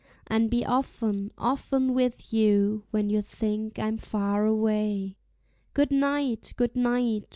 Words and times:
And 0.25 0.49
be 0.49 0.65
often, 0.65 1.31
often 1.37 1.93
with 1.93 2.33
you 2.33 2.85
when 2.89 3.11
you 3.11 3.21
think 3.21 3.77
I'm 3.77 3.99
far 3.99 4.47
away. 4.47 5.15
Good 5.75 5.91
night! 5.91 6.53
good 6.57 6.75
night! 6.75 7.25